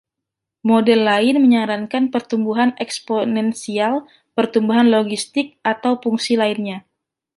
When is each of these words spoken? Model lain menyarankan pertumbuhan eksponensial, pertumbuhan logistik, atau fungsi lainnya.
Model 0.69 0.99
lain 1.09 1.35
menyarankan 1.45 2.03
pertumbuhan 2.13 2.69
eksponensial, 2.85 3.93
pertumbuhan 4.37 4.87
logistik, 4.95 5.47
atau 5.71 5.91
fungsi 6.03 6.33
lainnya. 6.41 6.77